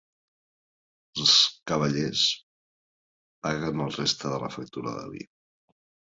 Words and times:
Els 1.23 1.33
cavallers 1.71 2.23
paguen 3.47 3.83
el 3.85 3.93
reste 3.97 4.31
de 4.33 4.39
la 4.45 4.49
factura 4.55 4.95
de 4.97 5.05
vi. 5.13 5.21